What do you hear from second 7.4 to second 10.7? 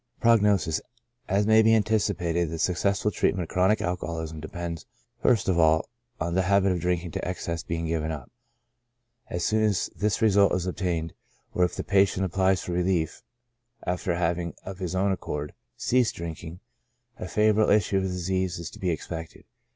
being given up. As soon as this result is